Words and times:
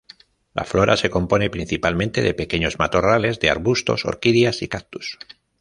La 0.55 0.63
flora 0.63 0.97
se 0.97 1.11
compone 1.11 1.51
principalmente 1.51 2.23
de 2.23 2.33
pequeños 2.33 2.79
matorrales 2.79 3.39
de 3.39 3.51
arbustos, 3.51 4.03
orquídeas 4.05 4.63
y 4.63 4.67
cactus. 4.67 5.19